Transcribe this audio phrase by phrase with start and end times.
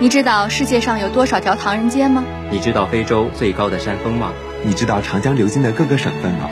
[0.00, 2.24] 你知道世界上有多少条唐人街吗？
[2.50, 4.32] 你知道非洲最高的山峰吗？
[4.64, 6.50] 你知道长江流经的各个省份吗？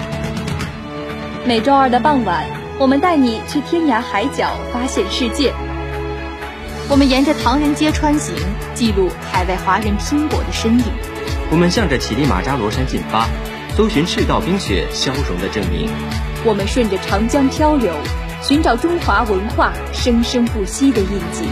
[1.45, 2.47] 每周二的傍晚，
[2.79, 5.53] 我们带你去天涯海角发现世界。
[6.89, 8.33] 我们沿着唐人街穿行，
[8.75, 10.85] 记录海外华人拼搏的身影。
[11.51, 13.27] 我们向着乞力马扎罗山进发，
[13.77, 15.91] 搜寻赤道冰雪消融的证明。
[16.45, 17.93] 我们顺着长江漂流，
[18.41, 21.49] 寻找中华文化生生不息的印记。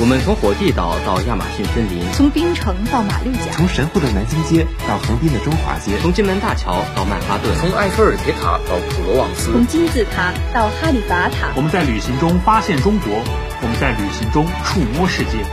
[0.00, 11.52] 我们从火地岛到亚马逊森林，从槟城到马六甲，从神户的南京街到横滨的中华街，从金门大桥到曼哈顿，从埃菲尔铁塔到普罗旺斯，从金字塔到哈利法塔。
[11.54, 13.22] 我们在旅行中发现中国，
[13.62, 15.44] 我们在旅行中触摸世界。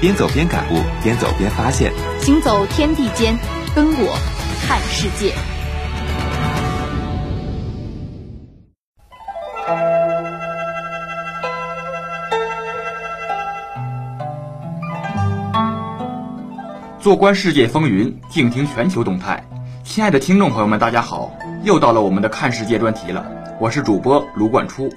[0.00, 3.36] 边走边感悟，边走边发现，行走天地间，
[3.74, 4.16] 跟我
[4.64, 5.34] 看世界。
[17.08, 19.42] 纵观世界风云，静听全球动态。
[19.82, 21.34] 亲爱的听众朋友们，大家好！
[21.64, 23.26] 又到了我们的看世界专题了，
[23.58, 24.90] 我是主播卢冠初。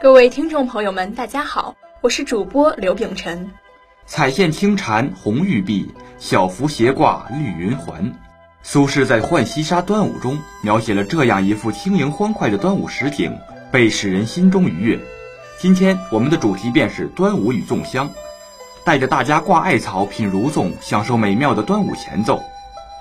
[0.00, 3.50] 各位听众朋友们，大家好，我是主播刘秉辰。
[4.06, 8.12] 彩线轻缠红玉臂，小幅斜挂绿云环。
[8.62, 13.36] 苏轼在《浣溪沙·端午》中描写了这样一幅轻盈欢快的端午实景，
[13.72, 15.00] 被使人心中愉悦。
[15.58, 18.08] 今天我们的主题便是端午与粽香。
[18.88, 22.42] 带着大家挂艾草、品如粽，享受美妙的端午前奏。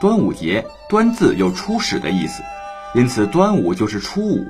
[0.02, 2.44] 端午节，端字有初始的意思，
[2.94, 4.46] 因此端午就是初五。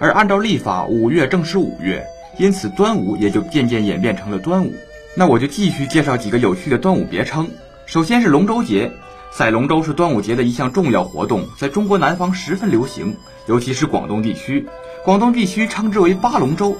[0.00, 2.04] 而按照历法，五月正是五月，
[2.38, 4.74] 因此端午也就渐渐演变成了端午。
[5.14, 7.48] 那我就继续介绍几个有趣的端午别称。
[7.86, 8.90] 首先是龙舟节，
[9.30, 13.16] 赛龙舟是端午节的一项重要活动，在中国南方十分流行，
[13.46, 14.66] 尤其是广东地区。
[15.04, 16.76] 广东地区称之为八龙舟，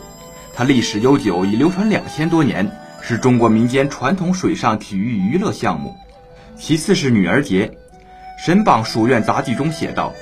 [0.53, 2.69] 它历史悠久，已流传两千多年。
[3.03, 5.97] 是中国民间传统水上体育娱乐项目。
[6.57, 7.67] 其次是女儿节，
[8.45, 10.13] 《神榜书院杂记》中写道：“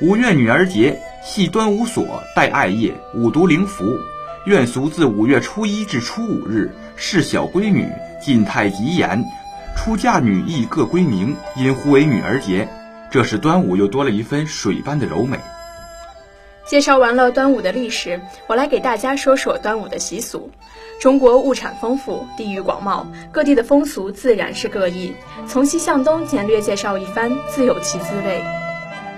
[0.00, 3.84] 五月女儿节，系端午所戴艾叶，五毒灵符。
[4.46, 7.86] 愿俗自五月初一至初五日，是小闺女
[8.22, 9.22] 尽太极言，
[9.76, 12.68] 出嫁女亦各归名，因呼为女儿节。
[13.10, 15.36] 这使端午又多了一分水般的柔美。”
[16.68, 20.50] 介绍完了端午的历史，我来给大家说说端午的习俗。
[21.00, 25.14] 中国物产丰富，地域广袤，各地的风俗自然是各异。
[25.46, 28.42] 从西向东简略介绍一番，自有其滋味。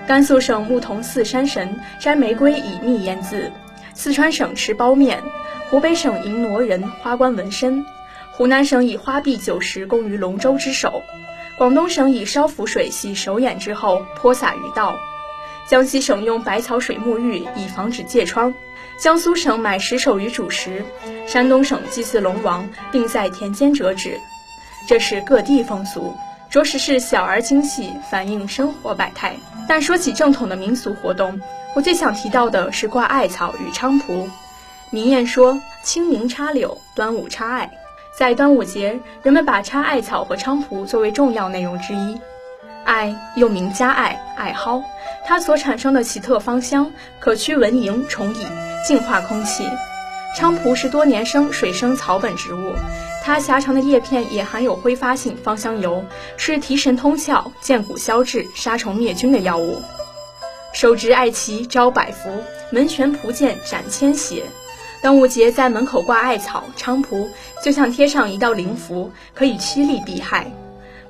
[0.07, 3.51] 甘肃省牧童寺山神摘玫瑰以蜜腌渍，
[3.93, 5.21] 四川省吃包面，
[5.69, 7.85] 湖北省迎挪人花冠纹身，
[8.31, 11.01] 湖南省以花碧酒食供于龙舟之首，
[11.57, 14.95] 广东省以烧符水洗手眼之后泼洒于道。
[15.71, 18.53] 江西省用百草水沐浴以防止疥疮，
[18.97, 20.83] 江苏省买石首鱼煮食，
[21.25, 24.19] 山东省祭祀龙王并在田间折纸。
[24.85, 26.13] 这是各地风俗，
[26.49, 29.33] 着实是小而精细，反映生活百态。
[29.65, 31.39] 但说起正统的民俗活动，
[31.73, 34.27] 我最想提到的是挂艾草与菖蒲。
[34.89, 37.71] 民谚说：“清明插柳，端午插艾。”
[38.19, 42.19] 在端午节，人们把插艾草和菖蒲作为重要内容之一。
[42.83, 44.83] 艾又名加艾、艾蒿，
[45.25, 48.45] 它所产生的奇特芳香，可驱蚊蝇、虫蚁，
[48.85, 49.63] 净化空气。
[50.35, 52.73] 菖蒲是多年生水生草本植物，
[53.23, 56.03] 它狭长的叶片也含有挥发性芳香油，
[56.37, 59.81] 是提神通窍、健骨消滞、杀虫灭菌的药物。
[60.73, 62.29] 手执艾旗招百福，
[62.69, 64.43] 门悬蒲剑斩千邪。
[65.01, 67.29] 端午节在门口挂艾草、菖蒲，
[67.61, 70.49] 就像贴上一道灵符，可以趋利避害。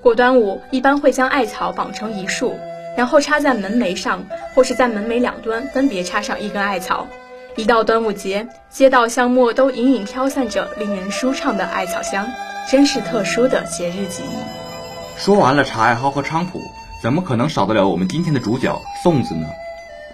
[0.01, 2.57] 过端午一般会将艾草绑成一束，
[2.97, 7.07] 然后插在门楣上，或是在门楣两端分别插上一根艾草。
[7.55, 12.25] 一到端午节，街道巷陌都隐隐飘散着令人舒畅的艾草香，
[12.69, 15.17] 真是特殊的节日记忆。
[15.17, 16.61] 说完了茶艾蒿和菖蒲，
[17.01, 19.47] 怎么可能少得了我们今天的主角粽子呢？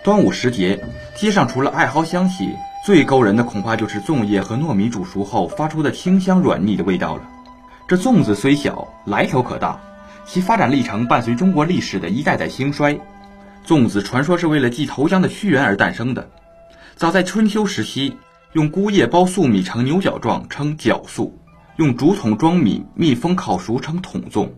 [0.03, 0.79] 端午时节，
[1.15, 2.55] 街上除了艾蒿香气，
[2.85, 7.21] 最勾人的恐怕就是粽叶和糯米煮熟后发出的清香软腻的味道了。
[7.87, 9.79] 这粽子虽小，来头可大，
[10.27, 12.99] 其发展历程伴随中国历史的一代代兴衰。
[13.65, 16.29] 粽子传说是为了祭投江的屈原而诞生的。
[16.97, 18.13] 早在春秋时期，
[18.51, 21.31] 用菇叶包粟米成牛角状，称角粟；
[21.77, 24.49] 用竹筒装米，密封烤熟，称筒粽。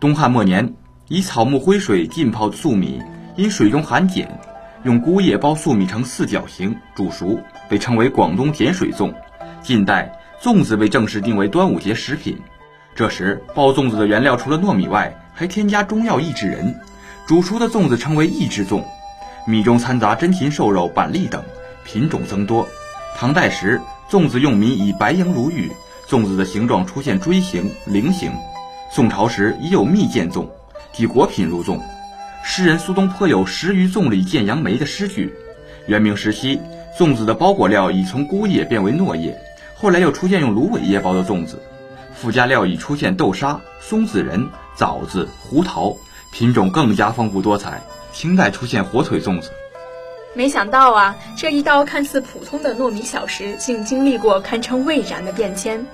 [0.00, 0.74] 东汉末年，
[1.06, 3.00] 以草木灰水浸泡粟米，
[3.36, 4.26] 因水中含碱，
[4.82, 7.38] 用菇叶包粟米成四角形，煮熟，
[7.68, 9.14] 被称为广东碱水粽。
[9.62, 12.36] 近代，粽子被正式定为端午节食品。
[12.94, 16.74] 这时，包粽子的原料除了糯米外，还添加中药益智仁，
[17.26, 18.82] 煮熟的粽子称为益智粽。
[19.46, 21.42] 米中掺杂真禽瘦肉、板栗等，
[21.84, 22.68] 品种增多。
[23.16, 23.80] 唐代时，
[24.10, 25.72] 粽子用米以白莹如玉，
[26.06, 28.30] 粽子的形状出现锥形、菱形。
[28.90, 30.46] 宋朝时已有蜜饯粽，
[30.92, 31.80] 即果品入粽。
[32.44, 35.32] 诗人苏东坡有“食于粽里见杨梅”的诗句。
[35.86, 36.60] 元明时期，
[36.98, 39.40] 粽子的包裹料已从菇叶变为糯叶，
[39.74, 41.60] 后来又出现用芦苇叶包的粽子，
[42.22, 45.96] 附加料已出现豆沙、松子仁、枣子、胡桃，
[46.30, 47.82] 品种更加丰富多彩。
[48.12, 49.50] 清代出现火腿粽子。
[50.32, 55.84] 没想到啊，这一道看似普通的糯米小食，竟经历过堪称蔚然的变迁。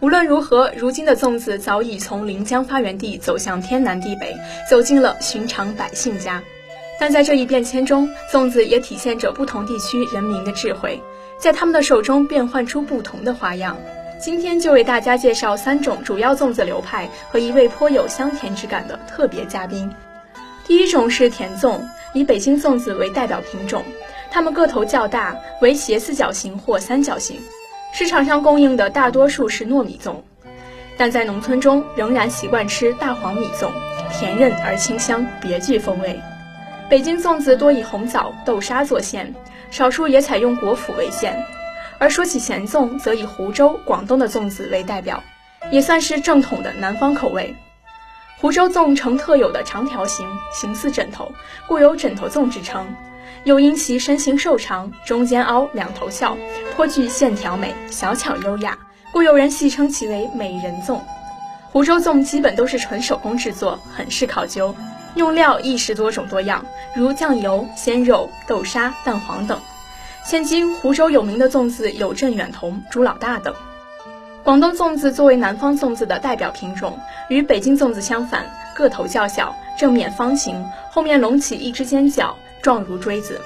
[0.00, 4.34] 无论如何，如今的粽子早已从临江发源地走向天南地北，
[4.68, 6.42] 走进了寻常百姓家。
[6.98, 11.00] 但在这一变迁中，粽子也体现着不同地区人民的智慧，
[11.38, 13.76] 在他们的手中变换出不同的花样。
[14.20, 19.90] 今天就为大家介绍三种主要粽子流派和一位颇有香甜之感的特别嘉宾。
[20.66, 21.80] 第一种是甜粽。
[22.14, 23.84] 以北京粽子为代表品种，
[24.30, 27.38] 它们个头较大，为斜四角形或三角形。
[27.92, 30.14] 市场上供应的大多数是糯米粽，
[30.96, 33.68] 但在农村中仍然习惯吃大黄米粽，
[34.10, 36.18] 甜韧而清香，别具风味。
[36.88, 39.34] 北京粽子多以红枣、豆沙做馅，
[39.70, 41.38] 少数也采用果脯为馅。
[41.98, 45.22] 而说起咸粽，则以湖州、广东的粽子为代表，
[45.70, 47.54] 也算是正统的南方口味。
[48.40, 51.32] 湖州粽呈特有的长条形，形似枕头，
[51.66, 52.86] 故有枕头粽之称。
[53.44, 56.36] 又因其身形瘦长，中间凹，两头翘，
[56.76, 58.78] 颇具线条美，小巧优雅，
[59.12, 61.00] 故有人戏称其为美人粽。
[61.72, 64.74] 湖州粽基本都是纯手工制作，很是考究，
[65.16, 69.60] 用料亦是多种多样，如酱油、鲜肉、豆沙、蛋黄等。
[70.28, 73.54] 现今湖州有名的粽子有镇远彤、朱老大等。
[74.44, 78.44] 广东粽子作为南方粽子的代表品种，与北京粽子相反，
[78.74, 83.40] 个头较小，正面方形，后面隆起一只尖角，状如锥子。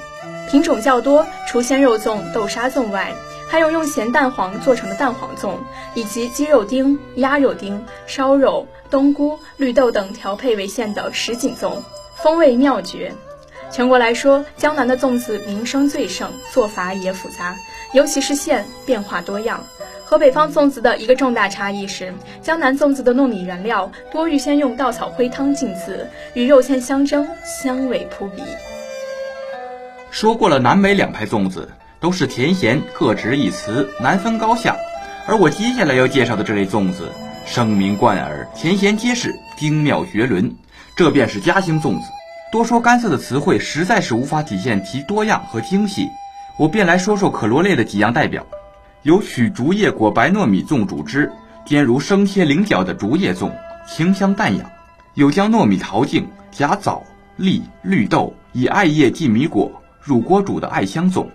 [0.50, 3.12] 品种较多，除鲜肉粽、豆沙粽外，
[3.48, 5.54] 还有用咸蛋黄做成的蛋黄粽，
[5.94, 11.76] 以及鸡肉丁、鸭肉丁、烧肉、冬菇、绿豆等调配为馅的什锦粽，
[12.16, 13.14] 风味妙绝。
[13.72, 17.56] 全国来说，江南的粽子名声最盛，做法也复杂，
[17.94, 19.64] 尤其是馅变化多样。
[20.04, 28.42] 和北方粽子的一个重大差异是，江南粽子的糯米原料多预先用稻草灰汤浸渍，与肉馅相蒸，香味扑鼻。
[30.10, 31.66] 说过了南北两派粽子，
[31.98, 34.76] 都是甜咸各执一词，难分高下。
[35.26, 37.08] 而我接下来要介绍的这类粽子，
[37.46, 40.54] 声名贯耳，甜咸皆是，精妙绝伦，
[40.94, 42.04] 这便是嘉兴粽子。
[42.52, 46.10] 多说干涩的词汇，实在是无法体现其多样和精细，
[46.58, 48.46] 我便来说说可罗列的几样代表。
[49.04, 51.32] 有取竹叶裹白糯米粽煮汁，
[51.64, 53.50] 煎如生切菱角的竹叶粽，
[53.88, 54.66] 清香淡雅；
[55.14, 57.02] 有将糯米淘净，夹枣、
[57.36, 59.72] 栗、绿豆，以艾叶浸米果
[60.02, 61.26] 入锅煮的艾香粽；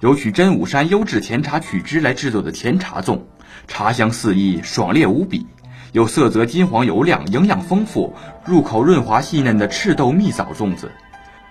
[0.00, 3.20] 有取真武山优质甜茶取汁来制作的甜茶粽，
[3.68, 5.46] 茶香四溢，爽烈无比；
[5.94, 8.12] 有色泽金黄油亮、营养丰富、
[8.44, 10.88] 入口润滑细嫩的赤豆蜜枣粽子；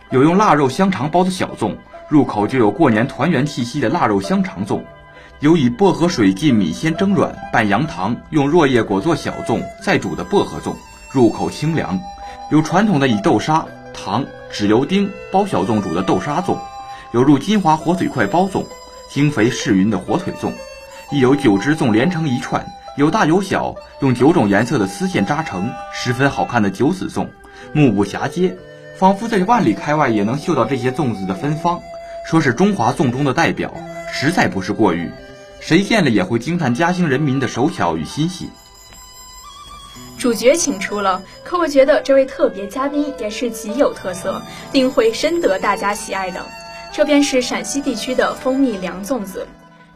[0.10, 1.78] 有用腊肉香肠包的小粽，
[2.10, 4.82] 入口就有过年团圆气息的腊肉香肠粽。
[5.40, 10.76] 有以薄荷水浸米先蒸软拌羊糖，用箬叶裹做小粽再煮的薄荷粽，
[11.10, 11.98] 入口清凉；
[12.52, 16.58] 有传统的以豆沙、糖、纸油丁包小粽煮的豆沙粽；
[17.14, 18.66] 有入金华火腿块包粽，
[19.10, 20.52] 精肥适匀的火腿粽；
[21.14, 22.62] 亦有九只粽连成一串，
[22.96, 27.28] 有大有小，用九种颜色的丝线扎成，十分好看的九子粽，
[27.72, 28.56] 目不暇接，
[29.00, 31.82] 仿佛在万里开外也能嗅到这些粽子的芬芳。
[32.30, 33.74] 说是中华粽中的代表，
[34.14, 35.12] 实在不是过誉。
[35.60, 38.50] 谁见了也会惊叹嘉兴人民的手巧与心细。
[40.20, 44.40] 主角请出了，可我觉得这位特别嘉宾也是极有特色，
[44.72, 46.46] 定会深得大家喜爱的。
[46.92, 49.48] 这便是陕西地区的蜂蜜凉粽子，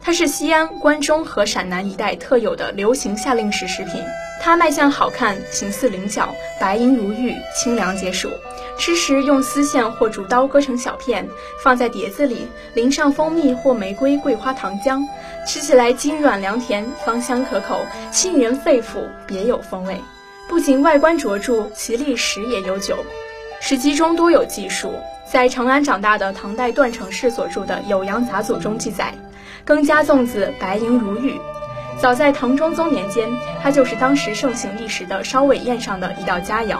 [0.08, 4.02] 它是西安、关中和陕南一带特有的流行夏令时食品。
[4.40, 8.30] 它卖相好看，形似菱角，白莹如玉，清凉解暑。
[8.78, 11.28] 吃时用丝线或竹刀割成小片，
[11.62, 15.06] 放在碟子里，淋上蜂蜜或玫瑰、桂花糖浆，
[15.46, 20.00] 吃起来筋软凉甜，芳香可口，沁人肺腑，别有风味。
[20.48, 22.96] 不仅外观卓著，其历史也悠久。
[23.60, 24.90] 史籍中多有记述，
[25.30, 29.12] 在长安长大的唐代段成式所著的《酉阳杂俎》中记载，
[29.68, 31.38] 羹家粽子白莹如玉。
[31.98, 33.28] 早在唐中宗年间，
[33.62, 36.78] 它就是当时盛行一时的烧尾宴上的一道佳肴。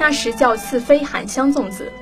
[0.00, 1.92] 那时叫赐妃含香粽子。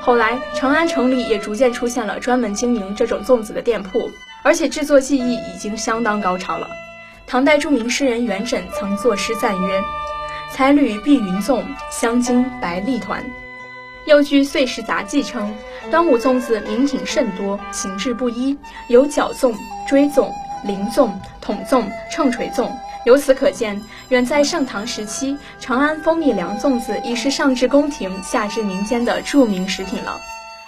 [0.00, 4.10] 后来长安城里也逐渐出现了专门经营这种粽子的店铺，
[4.42, 6.70] 而且制作技艺已经相当高超了。
[7.26, 9.82] 唐代著名诗人元稹曾作诗赞曰
[10.50, 13.22] ：“彩缕碧云粽，香精白粒团。”
[14.06, 15.52] 又据《岁时杂记》称，
[15.90, 18.56] 端午粽子名品甚多，形制不一，
[18.88, 19.54] 有角粽、
[19.86, 20.32] 锥粽。
[20.64, 21.10] 菱粽、
[21.40, 22.68] 筒粽、秤锤粽、
[23.04, 30.18] 由此可见，远在盛唐时期，长安蜂蜜凉粽子已是上至宫廷、下至民间的著名食品了。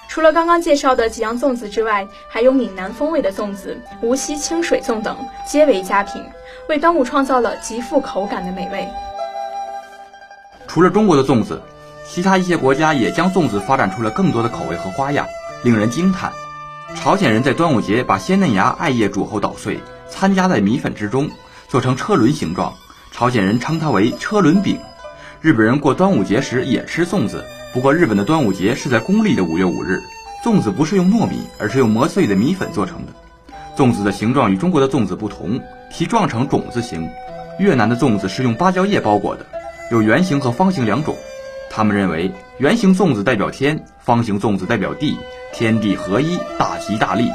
[0.08, 6.22] 除了刚刚介绍的几样粽子之外，还有闽南风味的粽子、无锡清水粽等，皆为佳品，
[6.68, 8.86] 为端午创造了极富口感的美味。
[10.68, 11.60] 除了中国的粽子，
[12.10, 15.26] 其他一些国家也将粽子发展出了更多的口味和花样，
[15.62, 16.32] 令人惊叹。
[16.94, 19.78] 朝鲜人在端午节把鲜嫩芽艾叶煮后捣碎，
[20.10, 21.30] 掺加在米粉之中，
[21.68, 22.72] 做成车轮形状，
[23.12, 24.78] 朝鲜人称它为车轮饼。
[25.42, 27.44] 日本人过端午节时也吃粽子。
[27.74, 30.00] 不过，日本的端午节是在公历的五月五日。
[30.42, 33.12] 粽子不是用糯米，而是用磨碎的米粉做成的。
[33.76, 35.60] 粽子的形状与中国的粽子不同，
[35.92, 37.06] 其状呈种子形。
[37.58, 39.44] 越南的粽子是用芭蕉叶包裹的，
[39.90, 41.14] 有圆形和方形两种。
[41.70, 45.16] 他们认为，圆形粽子代表天，方形粽子代表地，
[45.52, 47.30] 天地合一，大吉大利。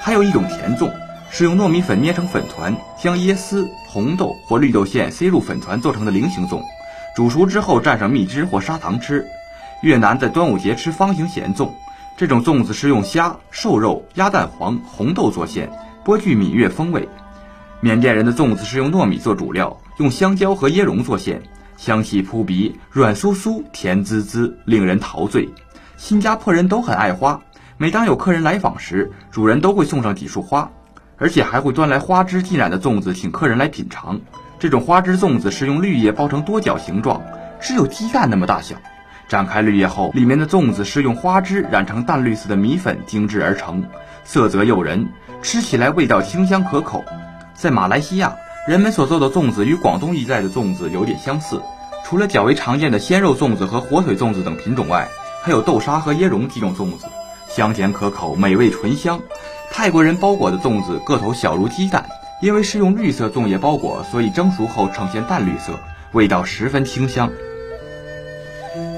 [0.00, 0.90] 还有一种甜粽，
[1.30, 6.62] 是用糯米粉捏成粉团，将椰丝、红豆或绿豆馅塞入粉团做成的菱形粽，
[7.14, 9.26] 煮熟之后蘸上蜜汁或砂糖吃。
[9.82, 11.68] 越南在端午节吃方形咸粽，
[12.16, 15.70] 这种粽子是用虾、瘦肉、鸭蛋黄、红豆做馅，
[16.04, 17.08] 颇具闽粤风味。
[17.80, 21.42] 缅甸人的粽子是用糯米做主料，用香蕉和椰蓉做馅，
[21.82, 25.48] 香气扑鼻，软酥酥，甜滋滋，令人陶醉。
[25.96, 27.40] 新加坡人都很爱花，
[27.76, 30.70] 每当有客人来访时，主人都会送上几束花，
[31.18, 34.20] 而且还会端来花枝浸染的粽子请客人来品尝。
[34.60, 37.20] 这种花枝粽子是用绿叶包成多角形状，
[37.60, 38.76] 只有鸡蛋那么大小。
[39.26, 43.82] 展开绿叶后，里面的粽子是用花枝染成淡绿色的米粉精制而成，
[44.22, 45.08] 色泽诱人，
[45.42, 47.04] 吃起来味道清香可口。
[47.54, 51.60] 在马来西亚，人们所做的粽子与广东一带的粽子有点相似，
[52.04, 55.08] 除了较为常见的鲜肉粽子和火腿粽子等品种外，
[55.42, 57.06] 还有豆沙和椰蓉几种粽子，
[57.48, 59.20] 香甜可口，美味醇香。
[59.72, 62.06] 泰国人包裹的粽子个头小如鸡蛋，
[62.40, 65.72] 因为是用绿色粽叶包裹，所以蒸熟后呈现淡绿色，
[66.12, 67.28] 味道十分清香。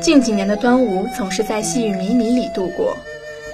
[0.02, 2.94] 近几年的端午总是在细雨迷迷里度过，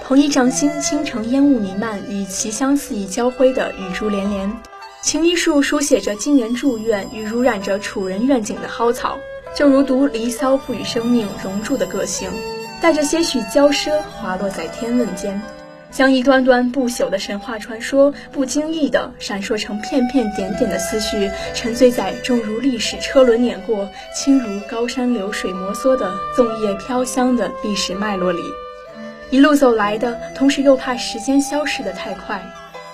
[0.03, 4.51] 蓬衣帐新，倾城烟雾弥漫，与奇香四溢交辉的雨珠连连。
[5.03, 9.19] 晴衣树书写着金人祝愿与濡染着楚人愿景的蒿草，
[9.57, 12.31] 就如读《离骚》赋予生命融铸的个性，
[12.83, 15.41] 带着些许娇奢滑落在天问间。
[15.91, 28.43] 将一段段不朽的神话传说，不经意地闪烁成片片点点的思绪，沉醉在重如历史车轮碾过、轻如高山流水摩挲的粽叶飘香的历史脉络里。
[29.31, 32.41] 一路走来的，同时又怕时间消逝得太快，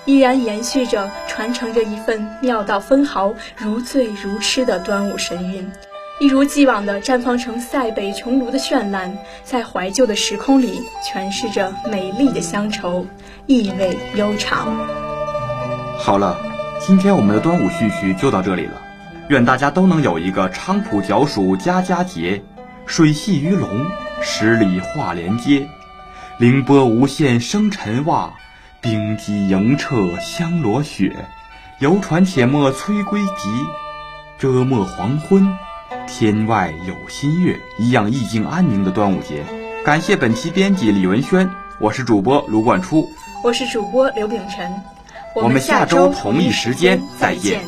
[0.07, 5.69] 依然延续着、传承着一份妙到分毫、如醉如痴的端午神韵。
[6.21, 13.05] 一如既往地绽放成塞北穹庐的绚烂，在怀旧的时空里诠释着美丽的乡愁，
[13.47, 14.77] 意味悠长。
[15.99, 16.39] 好了，
[16.79, 18.81] 今天我们的端午序曲就到这里了。
[19.27, 22.41] 愿大家都能有一个菖蒲脚暑佳佳节，
[22.85, 23.85] 水系鱼龙，
[24.21, 25.67] 十里画连接，
[26.39, 28.33] 凌波无限生尘袜，
[28.89, 31.13] 冰肌莹澈香罗雪，
[31.79, 33.49] 游船且莫催归急，
[34.37, 35.45] 遮没黄昏。
[36.07, 39.43] 天外有新月，一样意境安宁的端午节。
[39.83, 41.51] 感谢本期编辑李文轩，
[41.81, 43.11] 我是主播卢冠初，
[43.43, 44.81] 我是主播刘秉辰，
[45.35, 47.59] 我们下周同一时间再见。